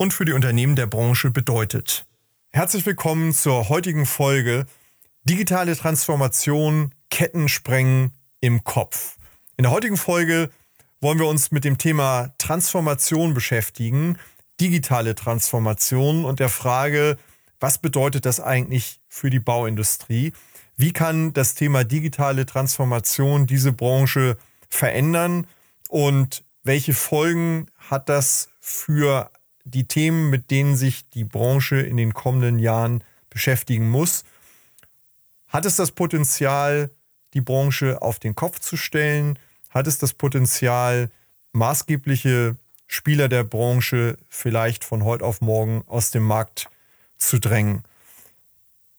[0.00, 2.06] und für die Unternehmen der Branche bedeutet.
[2.52, 4.64] Herzlich willkommen zur heutigen Folge
[5.24, 9.18] Digitale Transformation, Kettensprengen im Kopf.
[9.58, 10.48] In der heutigen Folge
[11.02, 14.16] wollen wir uns mit dem Thema Transformation beschäftigen,
[14.58, 17.18] digitale Transformation und der Frage,
[17.60, 20.32] was bedeutet das eigentlich für die Bauindustrie?
[20.78, 24.38] Wie kann das Thema digitale Transformation diese Branche
[24.70, 25.46] verändern
[25.90, 29.30] und welche Folgen hat das für
[29.64, 34.24] die Themen, mit denen sich die Branche in den kommenden Jahren beschäftigen muss.
[35.48, 36.90] Hat es das Potenzial,
[37.34, 39.38] die Branche auf den Kopf zu stellen?
[39.68, 41.10] Hat es das Potenzial,
[41.52, 46.68] maßgebliche Spieler der Branche vielleicht von heute auf morgen aus dem Markt
[47.16, 47.84] zu drängen?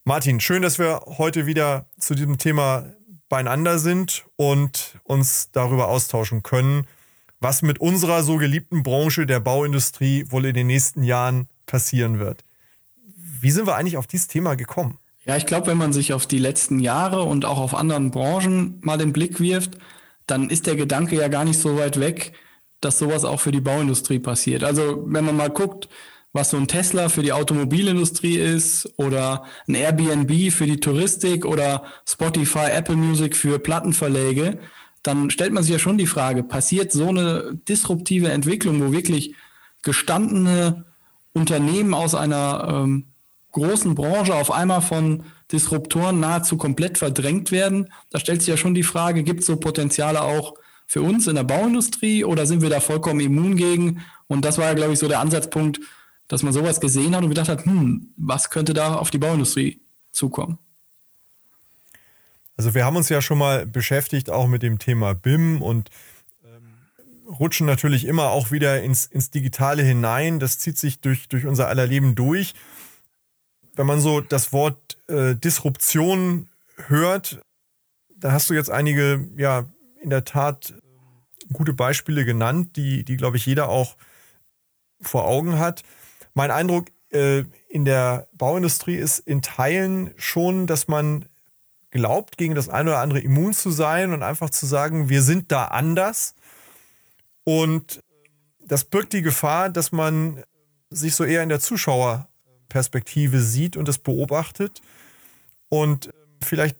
[0.03, 2.85] Martin, schön, dass wir heute wieder zu diesem Thema
[3.29, 6.87] beieinander sind und uns darüber austauschen können
[7.41, 12.45] was mit unserer so geliebten Branche der Bauindustrie wohl in den nächsten Jahren passieren wird.
[13.41, 14.99] Wie sind wir eigentlich auf dieses Thema gekommen?
[15.25, 18.79] Ja, ich glaube, wenn man sich auf die letzten Jahre und auch auf anderen Branchen
[18.81, 19.77] mal den Blick wirft,
[20.27, 22.33] dann ist der Gedanke ja gar nicht so weit weg,
[22.79, 24.63] dass sowas auch für die Bauindustrie passiert.
[24.63, 25.89] Also wenn man mal guckt,
[26.33, 31.83] was so ein Tesla für die Automobilindustrie ist oder ein Airbnb für die Touristik oder
[32.07, 34.59] Spotify, Apple Music für Plattenverläge,
[35.03, 39.35] dann stellt man sich ja schon die Frage, passiert so eine disruptive Entwicklung, wo wirklich
[39.81, 40.85] gestandene
[41.33, 43.05] Unternehmen aus einer ähm,
[43.51, 47.89] großen Branche auf einmal von Disruptoren nahezu komplett verdrängt werden?
[48.09, 50.53] Da stellt sich ja schon die Frage, gibt es so Potenziale auch
[50.85, 54.01] für uns in der Bauindustrie oder sind wir da vollkommen immun gegen?
[54.27, 55.79] Und das war ja, glaube ich, so der Ansatzpunkt,
[56.27, 59.81] dass man sowas gesehen hat und gedacht hat, hm, was könnte da auf die Bauindustrie
[60.11, 60.59] zukommen?
[62.61, 65.89] Also wir haben uns ja schon mal beschäftigt auch mit dem Thema BIM und
[66.45, 70.39] ähm, rutschen natürlich immer auch wieder ins, ins Digitale hinein.
[70.39, 72.53] Das zieht sich durch, durch unser aller Leben durch.
[73.73, 76.49] Wenn man so das Wort äh, Disruption
[76.85, 77.41] hört,
[78.15, 79.65] da hast du jetzt einige, ja,
[79.99, 80.75] in der Tat
[81.51, 83.97] gute Beispiele genannt, die, die glaube ich, jeder auch
[85.01, 85.81] vor Augen hat.
[86.35, 91.25] Mein Eindruck äh, in der Bauindustrie ist in Teilen schon, dass man
[91.91, 95.51] glaubt, gegen das eine oder andere immun zu sein und einfach zu sagen, wir sind
[95.51, 96.33] da anders.
[97.43, 98.01] Und
[98.59, 100.43] das birgt die Gefahr, dass man
[100.89, 104.81] sich so eher in der Zuschauerperspektive sieht und das beobachtet
[105.69, 106.09] und
[106.41, 106.77] vielleicht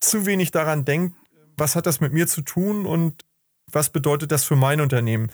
[0.00, 1.16] zu wenig daran denkt,
[1.56, 3.24] was hat das mit mir zu tun und
[3.70, 5.30] was bedeutet das für mein Unternehmen.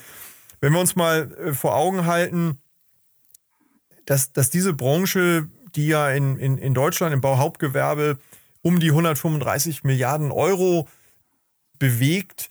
[0.60, 2.58] Wenn wir uns mal äh, vor Augen halten,
[4.06, 8.18] dass, dass diese Branche, die ja in, in, in Deutschland im Bauhauptgewerbe
[8.62, 10.88] um die 135 Milliarden Euro
[11.78, 12.48] bewegt,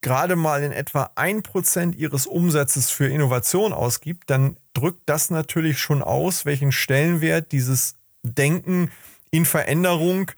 [0.00, 5.78] gerade mal in etwa ein Prozent ihres Umsatzes für Innovation ausgibt, dann drückt das natürlich
[5.78, 8.90] schon aus, welchen Stellenwert dieses Denken
[9.30, 10.30] in Veränderung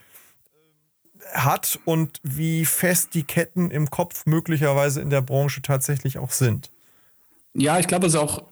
[1.33, 6.71] hat und wie fest die Ketten im Kopf möglicherweise in der Branche tatsächlich auch sind.
[7.55, 8.43] Ja, ich glaube, es ist auch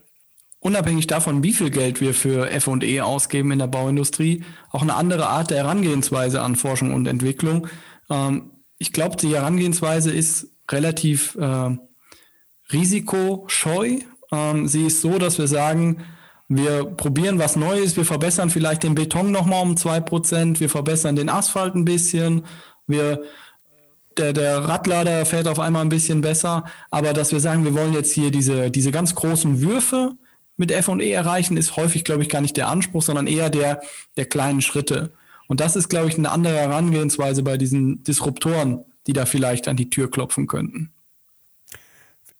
[0.62, 5.26] unabhängig davon, wie viel Geld wir für FE ausgeben in der Bauindustrie, auch eine andere
[5.26, 7.66] Art der Herangehensweise an Forschung und Entwicklung.
[8.08, 11.76] Ähm, ich glaube, die Herangehensweise ist relativ äh,
[12.72, 13.98] risikoscheu.
[14.30, 16.04] Ähm, sie ist so, dass wir sagen,
[16.48, 21.16] wir probieren was Neues, wir verbessern vielleicht den Beton nochmal um zwei Prozent, wir verbessern
[21.16, 22.44] den Asphalt ein bisschen,
[22.86, 23.22] wir
[24.18, 27.94] der, der Radlader fährt auf einmal ein bisschen besser, aber dass wir sagen, wir wollen
[27.94, 30.12] jetzt hier diese, diese ganz großen Würfe
[30.56, 33.82] mit FE erreichen, ist häufig, glaube ich, gar nicht der Anspruch, sondern eher der,
[34.16, 35.10] der kleinen Schritte.
[35.48, 39.76] Und das ist, glaube ich, eine andere Herangehensweise bei diesen Disruptoren, die da vielleicht an
[39.76, 40.90] die Tür klopfen könnten.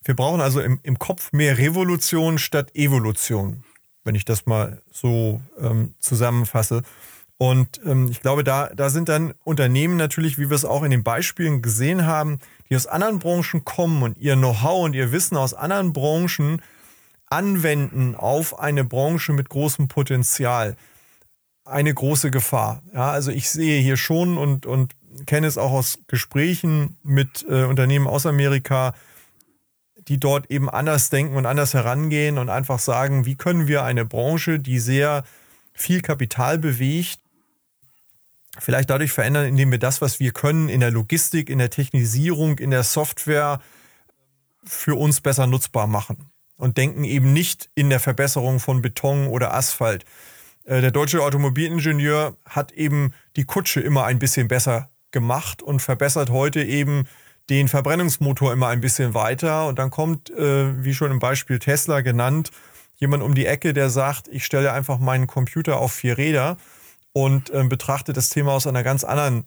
[0.05, 3.65] Wir brauchen also im, im Kopf mehr Revolution statt Evolution,
[4.05, 6.83] wenn ich das mal so ähm, zusammenfasse.
[7.39, 10.91] Und ähm, ich glaube, da, da sind dann Unternehmen natürlich, wie wir es auch in
[10.91, 12.39] den Beispielen gesehen haben,
[12.69, 16.63] die aus anderen Branchen kommen und ihr Know-how und ihr Wissen aus anderen Branchen
[17.33, 20.77] anwenden auf eine Branche mit großem Potenzial
[21.65, 22.83] eine große Gefahr.
[22.93, 24.95] Ja, also ich sehe hier schon und, und
[25.27, 28.95] kenne es auch aus Gesprächen mit äh, Unternehmen aus Amerika,
[30.09, 34.05] die dort eben anders denken und anders herangehen und einfach sagen, wie können wir eine
[34.05, 35.23] Branche, die sehr
[35.73, 37.21] viel Kapital bewegt,
[38.59, 42.59] vielleicht dadurch verändern, indem wir das, was wir können in der Logistik, in der Technisierung,
[42.59, 43.61] in der Software
[44.65, 49.55] für uns besser nutzbar machen und denken eben nicht in der Verbesserung von Beton oder
[49.55, 50.05] Asphalt.
[50.65, 56.31] Äh, der deutsche Automobilingenieur hat eben die Kutsche immer ein bisschen besser gemacht und verbessert
[56.31, 57.05] heute eben
[57.51, 59.67] den Verbrennungsmotor immer ein bisschen weiter.
[59.67, 62.51] Und dann kommt, äh, wie schon im Beispiel Tesla genannt,
[62.97, 66.57] jemand um die Ecke, der sagt, ich stelle einfach meinen Computer auf vier Räder
[67.13, 69.45] und äh, betrachte das Thema aus einer ganz anderen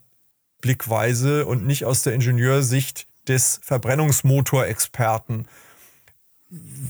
[0.62, 5.48] Blickweise und nicht aus der Ingenieursicht des Verbrennungsmotorexperten.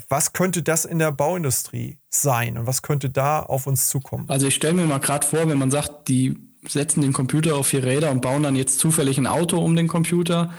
[0.09, 4.25] Was könnte das in der Bauindustrie sein und was könnte da auf uns zukommen?
[4.27, 7.67] Also ich stelle mir mal gerade vor, wenn man sagt, die setzen den Computer auf
[7.67, 10.51] vier Räder und bauen dann jetzt zufällig ein Auto um den Computer,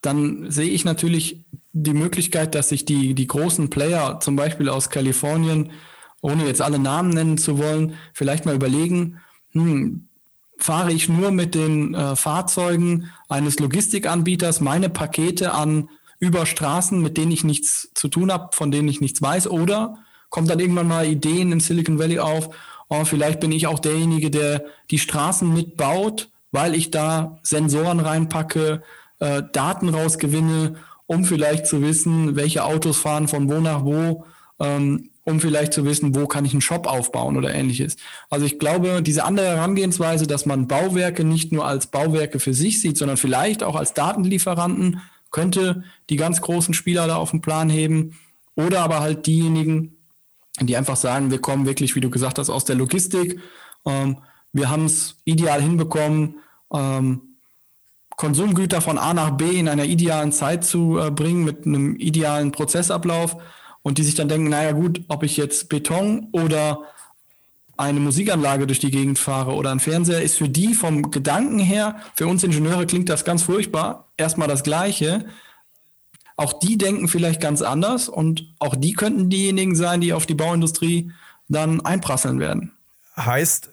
[0.00, 4.90] dann sehe ich natürlich die Möglichkeit, dass sich die, die großen Player, zum Beispiel aus
[4.90, 5.70] Kalifornien,
[6.20, 9.20] ohne jetzt alle Namen nennen zu wollen, vielleicht mal überlegen,
[9.52, 10.08] hm,
[10.56, 15.88] fahre ich nur mit den äh, Fahrzeugen eines Logistikanbieters meine Pakete an
[16.24, 19.98] über Straßen, mit denen ich nichts zu tun habe, von denen ich nichts weiß, oder
[20.30, 22.50] kommt dann irgendwann mal Ideen im Silicon Valley auf,
[22.88, 28.82] oh, vielleicht bin ich auch derjenige, der die Straßen mitbaut, weil ich da Sensoren reinpacke,
[29.20, 30.76] äh, Daten rausgewinne,
[31.06, 34.24] um vielleicht zu wissen, welche Autos fahren von wo nach wo,
[34.58, 37.96] ähm, um vielleicht zu wissen, wo kann ich einen Shop aufbauen oder ähnliches.
[38.28, 42.80] Also ich glaube, diese andere Herangehensweise, dass man Bauwerke nicht nur als Bauwerke für sich
[42.80, 45.00] sieht, sondern vielleicht auch als Datenlieferanten,
[45.34, 48.16] könnte die ganz großen Spieler da auf den Plan heben.
[48.54, 49.96] Oder aber halt diejenigen,
[50.60, 53.40] die einfach sagen, wir kommen wirklich, wie du gesagt hast, aus der Logistik.
[53.84, 54.18] Ähm,
[54.52, 56.36] wir haben es ideal hinbekommen,
[56.72, 57.20] ähm,
[58.10, 62.52] Konsumgüter von A nach B in einer idealen Zeit zu äh, bringen mit einem idealen
[62.52, 63.36] Prozessablauf
[63.82, 66.84] und die sich dann denken, naja gut, ob ich jetzt Beton oder
[67.76, 71.96] eine Musikanlage durch die Gegend fahre oder ein Fernseher, ist für die vom Gedanken her,
[72.14, 75.26] für uns Ingenieure klingt das ganz furchtbar, erstmal das Gleiche.
[76.36, 80.34] Auch die denken vielleicht ganz anders und auch die könnten diejenigen sein, die auf die
[80.34, 81.12] Bauindustrie
[81.48, 82.72] dann einprasseln werden.
[83.16, 83.70] Heißt,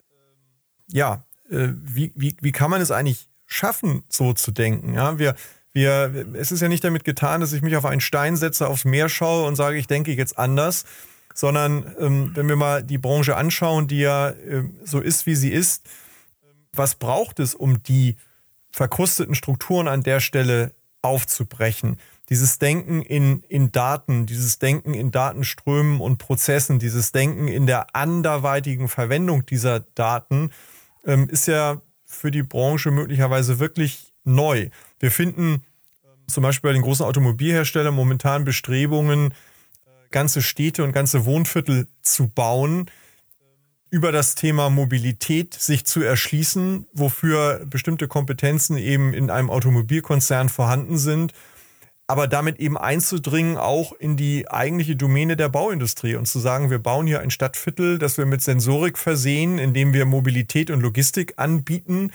[0.88, 4.94] ja, äh, wie, wie, wie kann man es eigentlich schaffen, so zu denken?
[4.94, 5.36] Ja, wir,
[5.74, 8.86] wir, es ist ja nicht damit getan, dass ich mich auf einen Stein setze, aufs
[8.86, 10.86] Meer schaue und sage, ich denke jetzt anders,
[11.33, 15.51] sondern ähm, wenn wir mal die Branche anschauen, die ja äh, so ist, wie sie
[15.51, 15.88] ist,
[16.74, 18.18] was braucht es, um die
[18.72, 21.98] verkrusteten Strukturen an der Stelle aufzubrechen?
[22.30, 27.94] Dieses Denken in, in Daten, dieses Denken in Datenströmen und Prozessen, dieses Denken in der
[27.94, 30.51] anderweitigen Verwendung dieser Daten
[31.06, 34.69] ähm, ist ja für die Branche möglicherweise wirklich neu.
[35.00, 35.63] Wir finden
[36.04, 39.34] ähm, zum Beispiel bei den großen Automobilherstellern momentan Bestrebungen,
[40.12, 42.90] ganze Städte und ganze Wohnviertel zu bauen,
[43.92, 50.98] über das Thema Mobilität sich zu erschließen, wofür bestimmte Kompetenzen eben in einem Automobilkonzern vorhanden
[50.98, 51.34] sind,
[52.08, 56.80] aber damit eben einzudringen auch in die eigentliche Domäne der Bauindustrie und zu sagen, wir
[56.80, 62.12] bauen hier ein Stadtviertel, das wir mit Sensorik versehen, indem wir Mobilität und Logistik anbieten,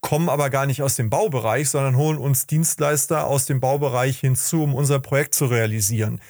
[0.00, 4.64] kommen aber gar nicht aus dem Baubereich, sondern holen uns Dienstleister aus dem Baubereich hinzu,
[4.64, 6.20] um unser Projekt zu realisieren.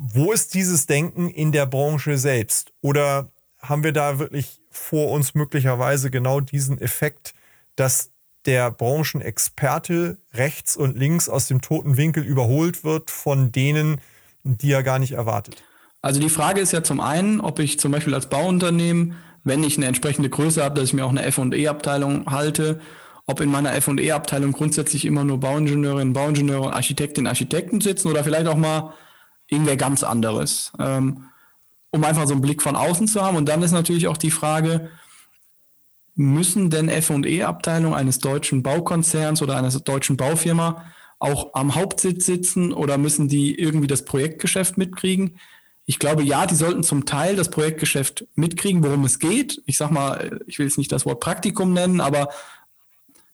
[0.00, 2.72] Wo ist dieses Denken in der Branche selbst?
[2.82, 7.34] Oder haben wir da wirklich vor uns möglicherweise genau diesen Effekt,
[7.74, 8.10] dass
[8.46, 14.00] der Branchenexperte rechts und links aus dem toten Winkel überholt wird von denen,
[14.44, 15.64] die er gar nicht erwartet?
[16.00, 19.78] Also die Frage ist ja zum einen, ob ich zum Beispiel als Bauunternehmen, wenn ich
[19.78, 22.80] eine entsprechende Größe habe, dass ich mir auch eine F&E-Abteilung halte,
[23.26, 28.56] ob in meiner F&E-Abteilung grundsätzlich immer nur Bauingenieurinnen, Bauingenieure, Architektinnen, Architekten sitzen oder vielleicht auch
[28.56, 28.94] mal
[29.48, 31.24] irgendwer ganz anderes, ähm,
[31.90, 33.36] um einfach so einen Blick von außen zu haben.
[33.36, 34.90] Und dann ist natürlich auch die Frage,
[36.14, 40.84] müssen denn F&E-Abteilungen eines deutschen Baukonzerns oder einer deutschen Baufirma
[41.18, 45.38] auch am Hauptsitz sitzen oder müssen die irgendwie das Projektgeschäft mitkriegen?
[45.86, 49.62] Ich glaube, ja, die sollten zum Teil das Projektgeschäft mitkriegen, worum es geht.
[49.64, 52.28] Ich sag mal, ich will jetzt nicht das Wort Praktikum nennen, aber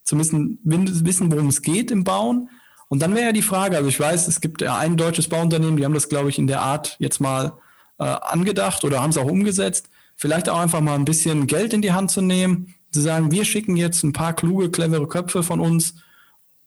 [0.04, 2.50] zumindest wissen, worum es geht im Bauen.
[2.88, 5.76] Und dann wäre ja die Frage, also ich weiß, es gibt ja ein deutsches Bauunternehmen,
[5.76, 7.54] die haben das, glaube ich, in der Art jetzt mal
[7.98, 9.88] äh, angedacht oder haben es auch umgesetzt.
[10.16, 13.44] Vielleicht auch einfach mal ein bisschen Geld in die Hand zu nehmen, zu sagen, wir
[13.44, 15.94] schicken jetzt ein paar kluge, clevere Köpfe von uns,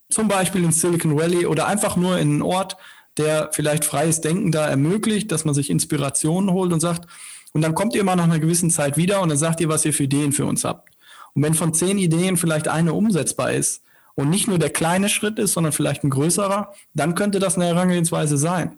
[0.09, 2.77] zum Beispiel in Silicon Valley oder einfach nur in einen Ort,
[3.17, 7.07] der vielleicht freies Denken da ermöglicht, dass man sich Inspirationen holt und sagt,
[7.53, 9.85] und dann kommt ihr mal nach einer gewissen Zeit wieder und dann sagt ihr, was
[9.85, 10.89] ihr für Ideen für uns habt.
[11.33, 13.83] Und wenn von zehn Ideen vielleicht eine umsetzbar ist,
[14.17, 17.67] und nicht nur der kleine Schritt ist, sondern vielleicht ein größerer, dann könnte das eine
[17.67, 18.77] Herangehensweise sein.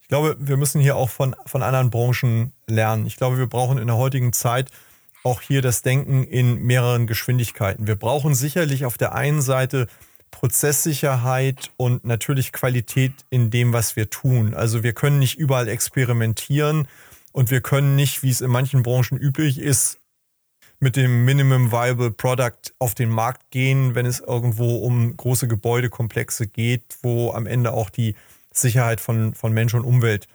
[0.00, 3.04] Ich glaube, wir müssen hier auch von, von anderen Branchen lernen.
[3.04, 4.70] Ich glaube, wir brauchen in der heutigen Zeit
[5.24, 7.86] auch hier das Denken in mehreren Geschwindigkeiten.
[7.86, 9.88] Wir brauchen sicherlich auf der einen Seite
[10.30, 14.54] Prozesssicherheit und natürlich Qualität in dem, was wir tun.
[14.54, 16.86] Also wir können nicht überall experimentieren
[17.32, 19.98] und wir können nicht, wie es in manchen Branchen üblich ist,
[20.84, 26.46] mit dem Minimum Viable Product auf den Markt gehen, wenn es irgendwo um große Gebäudekomplexe
[26.46, 28.14] geht, wo am Ende auch die
[28.52, 30.28] Sicherheit von, von Mensch und Umwelt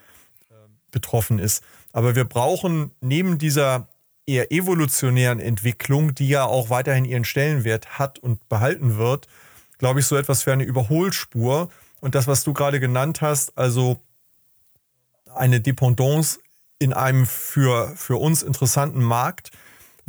[0.49, 0.55] äh,
[0.89, 1.63] betroffen ist.
[1.93, 3.87] Aber wir brauchen neben dieser
[4.25, 9.27] eher evolutionären Entwicklung, die ja auch weiterhin ihren Stellenwert hat und behalten wird,
[9.77, 11.69] glaube ich, so etwas für eine Überholspur.
[11.99, 14.01] Und das, was du gerade genannt hast, also
[15.35, 16.39] eine Dependance
[16.79, 19.51] in einem für, für uns interessanten Markt,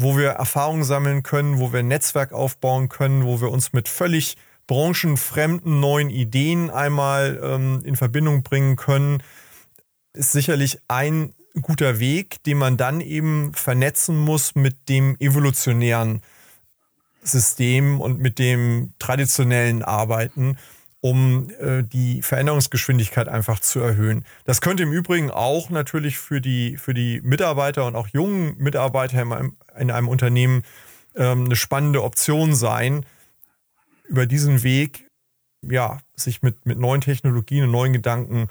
[0.00, 3.88] wo wir Erfahrungen sammeln können, wo wir ein Netzwerk aufbauen können, wo wir uns mit
[3.88, 9.22] völlig branchenfremden neuen Ideen einmal ähm, in Verbindung bringen können,
[10.12, 16.22] ist sicherlich ein guter Weg, den man dann eben vernetzen muss mit dem evolutionären
[17.22, 20.56] System und mit dem traditionellen Arbeiten,
[21.00, 24.24] um äh, die Veränderungsgeschwindigkeit einfach zu erhöhen.
[24.44, 29.22] Das könnte im Übrigen auch natürlich für die, für die Mitarbeiter und auch jungen Mitarbeiter
[29.22, 30.62] in einem, in einem Unternehmen
[31.16, 33.06] ähm, eine spannende Option sein,
[34.08, 35.06] über diesen Weg
[35.62, 38.48] ja, sich mit, mit neuen Technologien und neuen Gedanken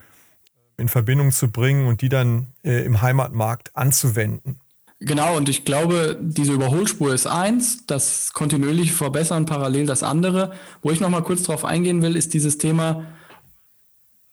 [0.78, 4.60] in Verbindung zu bringen und die dann äh, im Heimatmarkt anzuwenden.
[5.02, 10.52] Genau, und ich glaube, diese Überholspur ist eins, das kontinuierliche Verbessern parallel das andere.
[10.82, 13.06] Wo ich nochmal kurz drauf eingehen will, ist dieses Thema,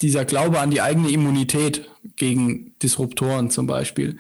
[0.02, 4.18] dieser Glaube an die eigene Immunität gegen Disruptoren zum Beispiel.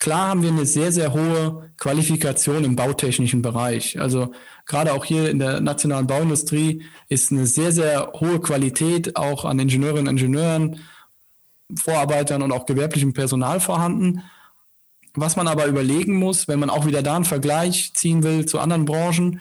[0.00, 4.00] Klar haben wir eine sehr, sehr hohe Qualifikation im bautechnischen Bereich.
[4.00, 4.32] Also
[4.66, 9.58] gerade auch hier in der nationalen Bauindustrie ist eine sehr, sehr hohe Qualität auch an
[9.58, 10.80] Ingenieurinnen und Ingenieuren,
[11.76, 14.22] Vorarbeitern und auch gewerblichem Personal vorhanden.
[15.20, 18.58] Was man aber überlegen muss, wenn man auch wieder da einen Vergleich ziehen will zu
[18.58, 19.40] anderen Branchen,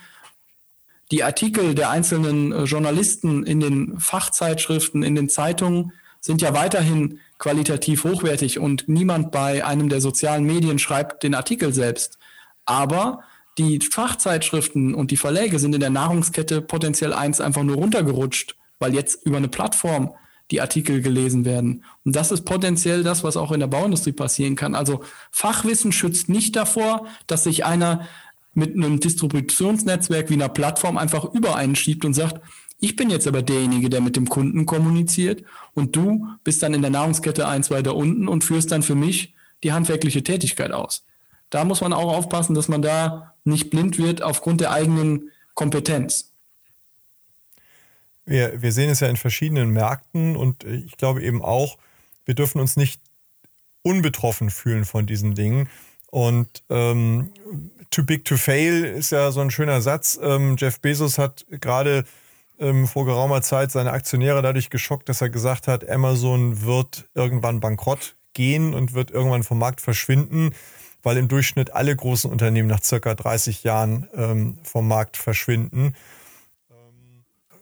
[1.11, 7.19] die Artikel der einzelnen äh, Journalisten in den Fachzeitschriften, in den Zeitungen sind ja weiterhin
[7.37, 12.17] qualitativ hochwertig und niemand bei einem der sozialen Medien schreibt den Artikel selbst.
[12.65, 13.21] Aber
[13.57, 18.93] die Fachzeitschriften und die Verläge sind in der Nahrungskette potenziell eins einfach nur runtergerutscht, weil
[18.93, 20.13] jetzt über eine Plattform
[20.51, 21.83] die Artikel gelesen werden.
[22.05, 24.75] Und das ist potenziell das, was auch in der Bauindustrie passieren kann.
[24.75, 25.01] Also
[25.31, 28.07] Fachwissen schützt nicht davor, dass sich einer
[28.53, 32.41] mit einem Distributionsnetzwerk wie einer Plattform einfach über einen schiebt und sagt,
[32.79, 36.81] ich bin jetzt aber derjenige, der mit dem Kunden kommuniziert und du bist dann in
[36.81, 41.03] der Nahrungskette eins weiter unten und führst dann für mich die handwerkliche Tätigkeit aus.
[41.49, 46.33] Da muss man auch aufpassen, dass man da nicht blind wird aufgrund der eigenen Kompetenz.
[48.27, 51.77] Wir, wir sehen es ja in verschiedenen Märkten und ich glaube eben auch,
[52.25, 53.01] wir dürfen uns nicht
[53.81, 55.69] unbetroffen fühlen von diesen Dingen.
[56.11, 57.31] Und ähm,
[57.89, 60.19] too big to fail ist ja so ein schöner Satz.
[60.21, 62.03] Ähm, Jeff Bezos hat gerade
[62.59, 67.61] ähm, vor geraumer Zeit seine Aktionäre dadurch geschockt, dass er gesagt hat, Amazon wird irgendwann
[67.61, 70.53] bankrott gehen und wird irgendwann vom Markt verschwinden,
[71.01, 75.93] weil im Durchschnitt alle großen Unternehmen nach circa 30 Jahren ähm, vom Markt verschwinden.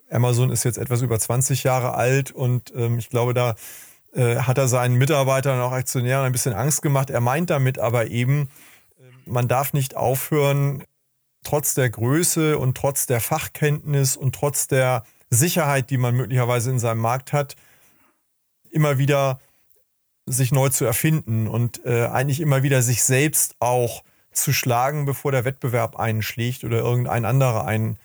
[0.10, 3.56] Amazon ist jetzt etwas über 20 Jahre alt und ähm, ich glaube, da
[4.14, 7.10] äh, hat er seinen Mitarbeitern und auch Aktionären ein bisschen Angst gemacht.
[7.10, 8.50] Er meint damit aber eben,
[8.98, 10.84] äh, man darf nicht aufhören,
[11.44, 16.80] trotz der Größe und trotz der Fachkenntnis und trotz der Sicherheit, die man möglicherweise in
[16.80, 17.56] seinem Markt hat,
[18.70, 19.40] immer wieder
[20.26, 25.32] sich neu zu erfinden und äh, eigentlich immer wieder sich selbst auch zu schlagen, bevor
[25.32, 27.98] der Wettbewerb einschlägt oder irgendein anderer einen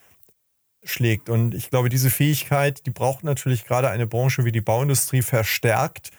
[0.82, 1.28] schlägt.
[1.28, 6.10] Und ich glaube, diese Fähigkeit, die braucht natürlich gerade eine Branche wie die Bauindustrie verstärkt,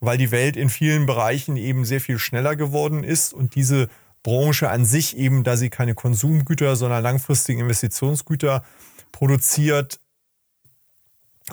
[0.00, 3.88] weil die Welt in vielen Bereichen eben sehr viel schneller geworden ist und diese
[4.22, 8.64] Branche an sich eben, da sie keine Konsumgüter, sondern langfristige Investitionsgüter
[9.12, 10.00] produziert,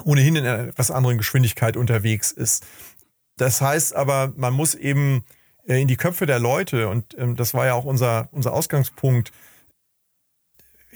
[0.04, 2.66] ohnehin in einer etwas anderen Geschwindigkeit unterwegs ist.
[3.36, 5.24] Das heißt aber, man muss eben
[5.66, 9.32] äh, in die Köpfe der Leute, und ähm, das war ja auch unser, unser Ausgangspunkt,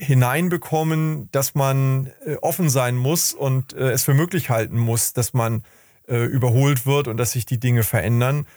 [0.01, 5.33] hineinbekommen, dass man äh, offen sein muss und äh, es für möglich halten muss, dass
[5.33, 5.63] man
[6.07, 8.47] äh, überholt wird und dass sich die Dinge verändern.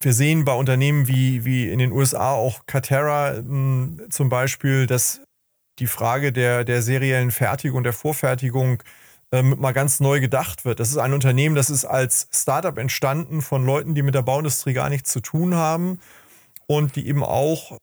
[0.00, 5.20] Wir sehen bei Unternehmen wie, wie in den USA auch Catera hm, zum Beispiel, dass
[5.80, 8.82] die Frage der, der seriellen Fertigung, der Vorfertigung
[9.32, 10.78] ähm, mal ganz neu gedacht wird.
[10.78, 14.72] Das ist ein Unternehmen, das ist als Startup entstanden von Leuten, die mit der Bauindustrie
[14.72, 15.98] gar nichts zu tun haben
[16.68, 17.76] und die eben auch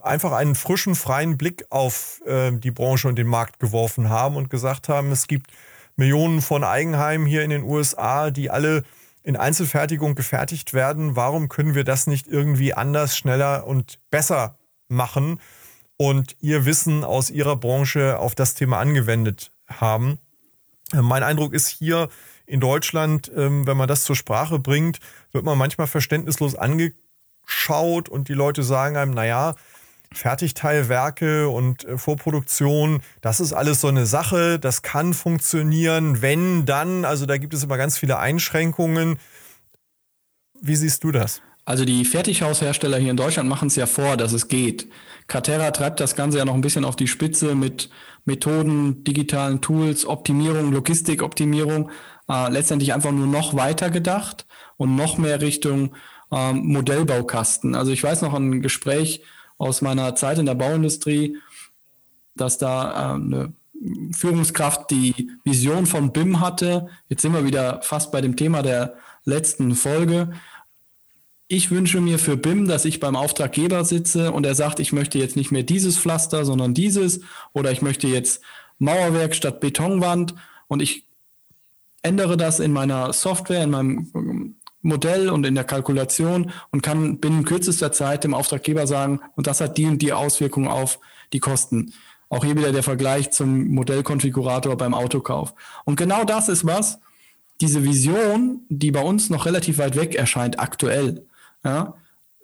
[0.00, 4.50] einfach einen frischen, freien Blick auf äh, die Branche und den Markt geworfen haben und
[4.50, 5.50] gesagt haben, es gibt
[5.96, 8.82] Millionen von Eigenheimen hier in den USA, die alle
[9.22, 11.16] in Einzelfertigung gefertigt werden.
[11.16, 15.40] Warum können wir das nicht irgendwie anders, schneller und besser machen
[15.96, 20.18] und ihr Wissen aus ihrer Branche auf das Thema angewendet haben?
[20.92, 22.08] Äh, mein Eindruck ist hier
[22.46, 25.00] in Deutschland, ähm, wenn man das zur Sprache bringt,
[25.32, 29.54] wird man manchmal verständnislos angeschaut und die Leute sagen einem, naja,
[30.12, 37.04] Fertigteilwerke und äh, Vorproduktion, das ist alles so eine Sache, das kann funktionieren, wenn dann,
[37.04, 39.18] also da gibt es immer ganz viele Einschränkungen.
[40.60, 41.42] Wie siehst du das?
[41.64, 44.88] Also die Fertighaushersteller hier in Deutschland machen es ja vor, dass es geht.
[45.26, 47.90] Catera treibt das Ganze ja noch ein bisschen auf die Spitze mit
[48.24, 51.90] Methoden, digitalen Tools, Optimierung, Logistikoptimierung,
[52.28, 54.46] äh, letztendlich einfach nur noch weiter gedacht
[54.76, 55.96] und noch mehr Richtung
[56.30, 57.74] ähm, Modellbaukasten.
[57.74, 59.22] Also ich weiß noch ein Gespräch
[59.58, 61.36] aus meiner Zeit in der Bauindustrie,
[62.34, 63.52] dass da äh, eine
[64.12, 66.88] Führungskraft die Vision von BIM hatte.
[67.08, 68.94] Jetzt sind wir wieder fast bei dem Thema der
[69.24, 70.32] letzten Folge.
[71.48, 75.18] Ich wünsche mir für BIM, dass ich beim Auftraggeber sitze und er sagt, ich möchte
[75.18, 77.20] jetzt nicht mehr dieses Pflaster, sondern dieses
[77.52, 78.42] oder ich möchte jetzt
[78.78, 80.34] Mauerwerk statt Betonwand
[80.68, 81.06] und ich
[82.02, 87.44] ändere das in meiner Software, in meinem Modell und in der Kalkulation und kann binnen
[87.44, 90.98] kürzester Zeit dem Auftraggeber sagen, und das hat die und die Auswirkungen auf
[91.32, 91.92] die Kosten.
[92.28, 95.54] Auch hier wieder der Vergleich zum Modellkonfigurator beim Autokauf.
[95.84, 96.98] Und genau das ist was,
[97.60, 101.26] diese Vision, die bei uns noch relativ weit weg erscheint, aktuell,
[101.64, 101.94] ja,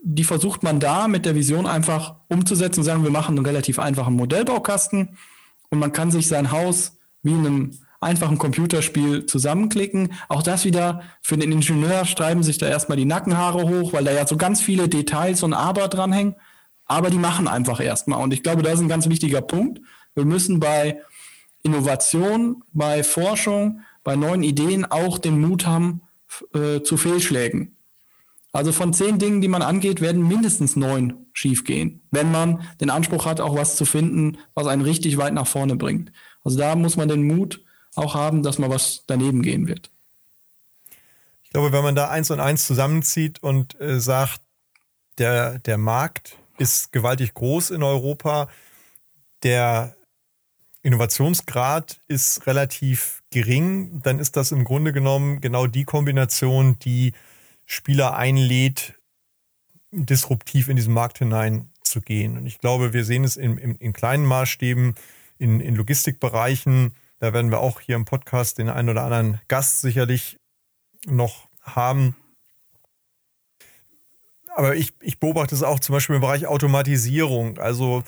[0.04, 3.78] die versucht man da mit der Vision einfach umzusetzen und sagen, wir machen einen relativ
[3.78, 5.16] einfachen Modellbaukasten
[5.70, 10.12] und man kann sich sein Haus wie in einem einfach ein Computerspiel zusammenklicken.
[10.28, 14.12] Auch das wieder für den Ingenieur streiben sich da erstmal die Nackenhaare hoch, weil da
[14.12, 16.34] ja so ganz viele Details und Aber dranhängen.
[16.86, 18.22] Aber die machen einfach erstmal.
[18.22, 19.80] Und ich glaube, das ist ein ganz wichtiger Punkt.
[20.14, 21.00] Wir müssen bei
[21.62, 26.02] Innovation, bei Forschung, bei neuen Ideen auch den Mut haben
[26.54, 27.76] äh, zu Fehlschlägen.
[28.52, 33.24] Also von zehn Dingen, die man angeht, werden mindestens neun schiefgehen, wenn man den Anspruch
[33.24, 36.12] hat, auch was zu finden, was einen richtig weit nach vorne bringt.
[36.44, 39.90] Also da muss man den Mut auch haben, dass mal was daneben gehen wird.
[41.42, 44.40] Ich glaube, wenn man da eins und eins zusammenzieht und äh, sagt,
[45.18, 48.48] der, der Markt ist gewaltig groß in Europa,
[49.42, 49.94] der
[50.82, 57.12] Innovationsgrad ist relativ gering, dann ist das im Grunde genommen genau die Kombination, die
[57.66, 58.94] Spieler einlädt,
[59.90, 62.36] disruptiv in diesen Markt hineinzugehen.
[62.36, 64.94] Und ich glaube, wir sehen es in, in, in kleinen Maßstäben,
[65.38, 69.80] in, in Logistikbereichen, da werden wir auch hier im Podcast den einen oder anderen Gast
[69.80, 70.40] sicherlich
[71.06, 72.16] noch haben.
[74.56, 77.58] Aber ich, ich beobachte es auch zum Beispiel im Bereich Automatisierung.
[77.58, 78.02] Also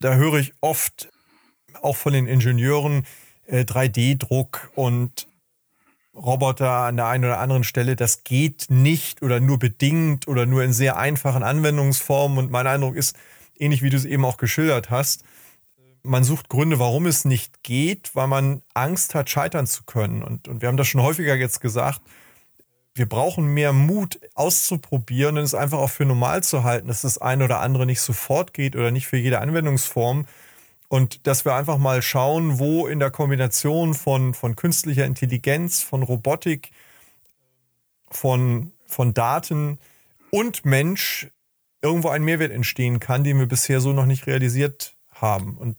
[0.00, 1.10] da höre ich oft
[1.82, 3.06] auch von den Ingenieuren
[3.44, 5.28] äh, 3D-Druck und
[6.14, 10.64] Roboter an der einen oder anderen Stelle, das geht nicht oder nur bedingt oder nur
[10.64, 12.38] in sehr einfachen Anwendungsformen.
[12.38, 13.14] Und mein Eindruck ist,
[13.58, 15.22] ähnlich wie du es eben auch geschildert hast,
[16.02, 20.22] man sucht Gründe, warum es nicht geht, weil man Angst hat, scheitern zu können.
[20.22, 22.00] Und, und wir haben das schon häufiger jetzt gesagt,
[22.94, 27.18] wir brauchen mehr Mut auszuprobieren und es einfach auch für normal zu halten, dass das
[27.18, 30.26] eine oder andere nicht sofort geht oder nicht für jede Anwendungsform.
[30.88, 36.02] Und dass wir einfach mal schauen, wo in der Kombination von, von künstlicher Intelligenz, von
[36.02, 36.72] Robotik,
[38.10, 39.78] von, von Daten
[40.30, 41.28] und Mensch
[41.82, 45.56] irgendwo ein Mehrwert entstehen kann, den wir bisher so noch nicht realisiert haben.
[45.56, 45.76] Und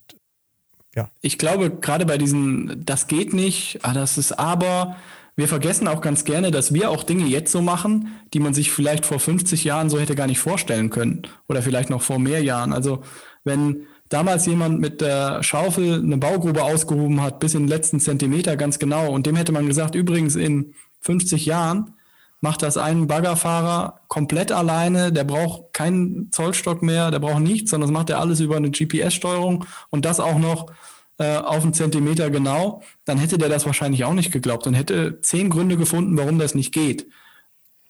[0.95, 1.10] ja.
[1.21, 4.97] Ich glaube, gerade bei diesen, das geht nicht, ah, das ist aber,
[5.36, 8.71] wir vergessen auch ganz gerne, dass wir auch Dinge jetzt so machen, die man sich
[8.71, 11.21] vielleicht vor 50 Jahren so hätte gar nicht vorstellen können.
[11.47, 12.73] Oder vielleicht noch vor mehr Jahren.
[12.73, 13.04] Also,
[13.45, 18.58] wenn damals jemand mit der Schaufel eine Baugrube ausgehoben hat, bis in den letzten Zentimeter
[18.58, 21.93] ganz genau, und dem hätte man gesagt, übrigens in 50 Jahren,
[22.41, 27.89] macht das ein Baggerfahrer komplett alleine, der braucht keinen Zollstock mehr, der braucht nichts, sondern
[27.89, 30.71] das macht er alles über eine GPS-Steuerung und das auch noch
[31.17, 35.19] äh, auf einen Zentimeter genau, dann hätte der das wahrscheinlich auch nicht geglaubt und hätte
[35.21, 37.08] zehn Gründe gefunden, warum das nicht geht.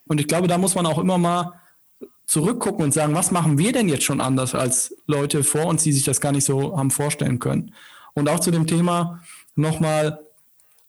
[0.07, 1.53] Und ich glaube, da muss man auch immer mal
[2.25, 5.91] zurückgucken und sagen, was machen wir denn jetzt schon anders als Leute vor uns, die
[5.91, 7.73] sich das gar nicht so haben vorstellen können.
[8.13, 9.21] Und auch zu dem Thema
[9.55, 10.19] nochmal,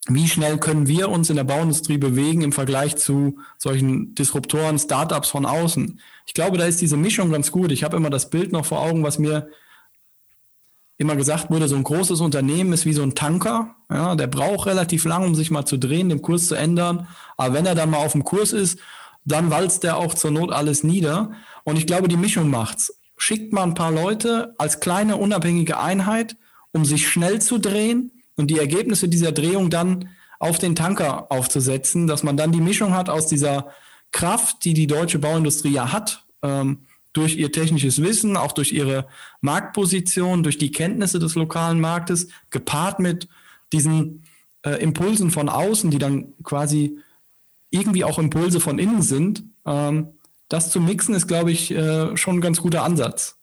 [0.07, 5.29] wie schnell können wir uns in der Bauindustrie bewegen im Vergleich zu solchen Disruptoren, Startups
[5.29, 5.99] von außen?
[6.25, 7.71] Ich glaube, da ist diese Mischung ganz gut.
[7.71, 9.49] Ich habe immer das Bild noch vor Augen, was mir
[10.97, 13.75] immer gesagt wurde, so ein großes Unternehmen ist wie so ein Tanker.
[13.91, 17.07] Ja, der braucht relativ lang, um sich mal zu drehen, den Kurs zu ändern.
[17.37, 18.79] Aber wenn er dann mal auf dem Kurs ist,
[19.23, 21.31] dann walzt der auch zur Not alles nieder.
[21.63, 22.99] Und ich glaube, die Mischung macht's.
[23.17, 26.37] schickt man ein paar Leute als kleine unabhängige Einheit,
[26.71, 32.07] um sich schnell zu drehen und die Ergebnisse dieser Drehung dann auf den Tanker aufzusetzen,
[32.07, 33.69] dass man dann die Mischung hat aus dieser
[34.11, 36.79] Kraft, die die deutsche Bauindustrie ja hat, ähm,
[37.13, 39.07] durch ihr technisches Wissen, auch durch ihre
[39.41, 43.27] Marktposition, durch die Kenntnisse des lokalen Marktes, gepaart mit
[43.73, 44.23] diesen
[44.63, 46.97] äh, Impulsen von außen, die dann quasi
[47.69, 49.43] irgendwie auch Impulse von innen sind.
[49.67, 50.13] Ähm,
[50.49, 53.37] das zu mixen ist, glaube ich, äh, schon ein ganz guter Ansatz.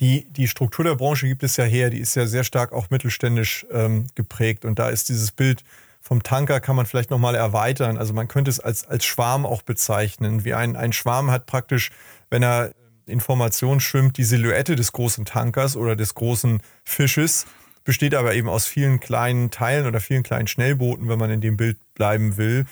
[0.00, 2.90] Die, die Struktur der Branche gibt es ja her, die ist ja sehr stark auch
[2.90, 4.64] mittelständisch ähm, geprägt.
[4.64, 5.62] Und da ist dieses Bild
[6.00, 7.96] vom Tanker kann man vielleicht nochmal erweitern.
[7.96, 10.44] Also man könnte es als, als Schwarm auch bezeichnen.
[10.44, 11.90] Wie ein, ein Schwarm hat praktisch,
[12.28, 12.72] wenn er
[13.06, 17.46] Information schwimmt, die Silhouette des großen Tankers oder des großen Fisches,
[17.84, 21.56] besteht aber eben aus vielen kleinen Teilen oder vielen kleinen Schnellbooten, wenn man in dem
[21.56, 22.66] Bild bleiben will.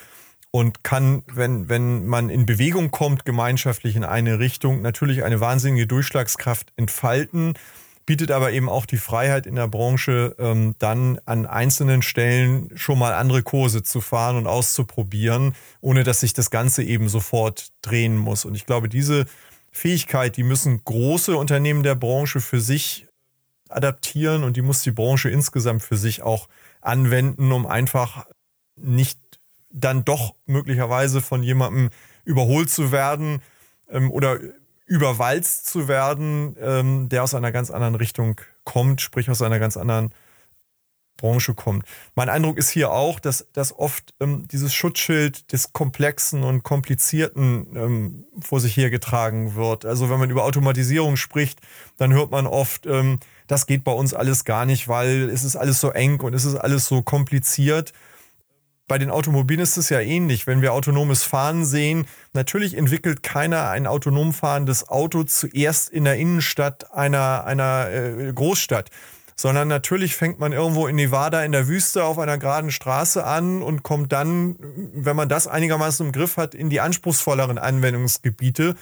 [0.53, 5.87] Und kann, wenn, wenn man in Bewegung kommt, gemeinschaftlich in eine Richtung, natürlich eine wahnsinnige
[5.87, 7.55] Durchschlagskraft entfalten
[8.07, 12.99] bietet aber eben auch die Freiheit in der Branche, ähm, dann an einzelnen Stellen schon
[12.99, 18.17] mal andere Kurse zu fahren und auszuprobieren, ohne dass sich das Ganze eben sofort drehen
[18.17, 18.45] muss.
[18.45, 19.27] Und ich glaube, diese
[19.71, 23.07] Fähigkeit, die müssen große Unternehmen der Branche für sich
[23.69, 26.49] adaptieren und die muss die Branche insgesamt für sich auch
[26.81, 28.27] anwenden, um einfach
[28.77, 29.19] nicht
[29.73, 31.91] dann doch möglicherweise von jemandem
[32.25, 33.43] überholt zu werden
[33.91, 34.39] ähm, oder
[34.87, 39.77] überwalzt zu werden, ähm, der aus einer ganz anderen Richtung kommt, sprich aus einer ganz
[39.77, 40.13] anderen
[41.17, 41.87] Branche kommt.
[42.15, 47.69] Mein Eindruck ist hier auch, dass, dass oft ähm, dieses Schutzschild des Komplexen und Komplizierten
[47.75, 49.85] ähm, vor sich hergetragen wird.
[49.85, 51.61] Also wenn man über Automatisierung spricht,
[51.97, 55.57] dann hört man oft, ähm, das geht bei uns alles gar nicht, weil es ist
[55.57, 57.93] alles so eng und es ist alles so kompliziert
[58.88, 60.47] bei den Automobilen ist es ja ähnlich.
[60.47, 66.16] Wenn wir autonomes Fahren sehen, natürlich entwickelt keiner ein autonom fahrendes Auto zuerst in der
[66.16, 68.90] Innenstadt einer, einer äh, Großstadt
[69.42, 73.62] sondern natürlich fängt man irgendwo in Nevada in der Wüste auf einer geraden Straße an
[73.62, 74.57] und kommt dann,
[74.95, 78.77] wenn man das einigermaßen im Griff hat, in die anspruchsvolleren Anwendungsgebiete.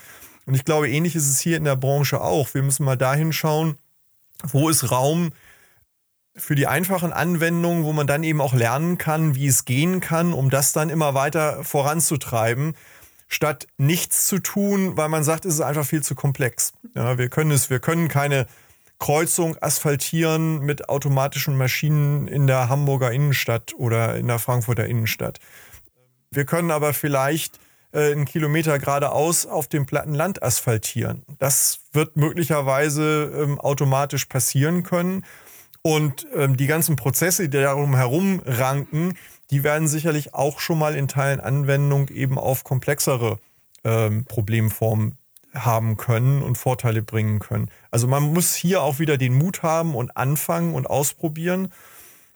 [0.47, 2.53] Und ich glaube, ähnlich ist es hier in der Branche auch.
[2.53, 3.77] Wir müssen mal dahin schauen,
[4.43, 5.33] wo ist Raum
[6.37, 10.33] für die einfachen Anwendungen, wo man dann eben auch lernen kann, wie es gehen kann,
[10.33, 12.75] um das dann immer weiter voranzutreiben,
[13.29, 16.73] statt nichts zu tun, weil man sagt, es ist einfach viel zu komplex.
[16.95, 18.47] Ja, wir können es, wir können keine
[18.99, 25.39] Kreuzung asphaltieren mit automatischen Maschinen in der Hamburger Innenstadt oder in der Frankfurter Innenstadt.
[26.31, 27.59] Wir können aber vielleicht
[27.93, 31.25] äh, einen Kilometer geradeaus auf dem platten Land asphaltieren.
[31.39, 35.25] Das wird möglicherweise ähm, automatisch passieren können.
[35.83, 39.15] Und ähm, die ganzen Prozesse, die darum herum ranken,
[39.51, 43.39] die werden sicherlich auch schon mal in Teilen Anwendung eben auf komplexere
[43.85, 45.17] ähm, Problemformen
[45.55, 47.71] haben können und Vorteile bringen können.
[47.91, 51.73] Also man muss hier auch wieder den Mut haben und anfangen und ausprobieren,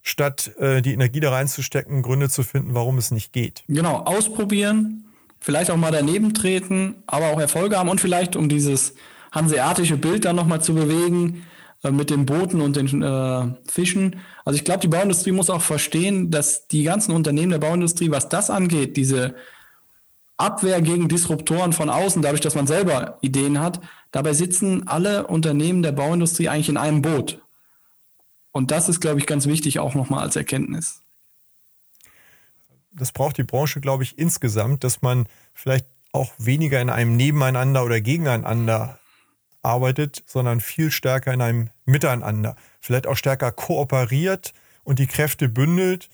[0.03, 3.63] statt äh, die Energie da reinzustecken, Gründe zu finden, warum es nicht geht.
[3.69, 5.05] Genau, ausprobieren,
[5.39, 8.95] vielleicht auch mal daneben treten, aber auch Erfolge haben und vielleicht, um dieses
[9.33, 11.45] hanseatische Bild dann nochmal zu bewegen,
[11.85, 14.17] äh, mit den Booten und den äh, Fischen.
[14.45, 18.29] Also ich glaube, die Bauindustrie muss auch verstehen, dass die ganzen Unternehmen der Bauindustrie, was
[18.29, 19.35] das angeht, diese
[20.37, 25.83] Abwehr gegen Disruptoren von außen, dadurch, dass man selber Ideen hat, dabei sitzen alle Unternehmen
[25.83, 27.41] der Bauindustrie eigentlich in einem Boot.
[28.51, 31.03] Und das ist, glaube ich, ganz wichtig auch nochmal als Erkenntnis.
[32.93, 37.85] Das braucht die Branche, glaube ich, insgesamt, dass man vielleicht auch weniger in einem Nebeneinander
[37.85, 38.99] oder Gegeneinander
[39.65, 42.57] arbeitet, sondern viel stärker in einem Miteinander.
[42.81, 44.53] Vielleicht auch stärker kooperiert
[44.85, 46.09] und die Kräfte bündelt,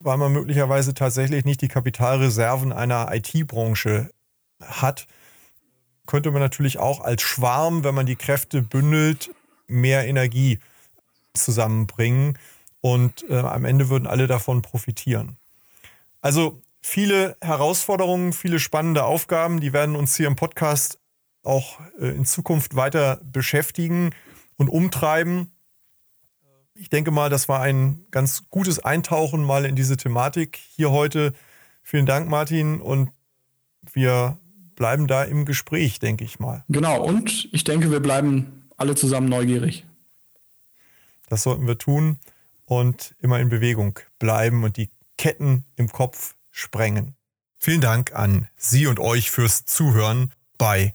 [0.00, 4.10] weil man möglicherweise tatsächlich nicht die Kapitalreserven einer IT-Branche
[4.62, 5.06] hat.
[6.06, 9.30] Könnte man natürlich auch als Schwarm, wenn man die Kräfte bündelt,
[9.66, 10.60] mehr Energie
[11.34, 12.38] zusammenbringen
[12.80, 15.36] und äh, am Ende würden alle davon profitieren.
[16.20, 20.98] Also viele Herausforderungen, viele spannende Aufgaben, die werden uns hier im Podcast
[21.46, 24.10] auch äh, in Zukunft weiter beschäftigen
[24.56, 25.52] und umtreiben.
[26.74, 31.32] Ich denke mal, das war ein ganz gutes Eintauchen mal in diese Thematik hier heute.
[31.82, 33.10] Vielen Dank, Martin, und
[33.92, 34.36] wir
[34.74, 36.64] bleiben da im Gespräch, denke ich mal.
[36.68, 39.86] Genau, und ich denke, wir bleiben alle zusammen neugierig.
[41.28, 42.18] Das sollten wir tun
[42.66, 47.14] und immer in Bewegung bleiben und die Ketten im Kopf sprengen.
[47.58, 50.94] Vielen Dank an Sie und euch fürs Zuhören bei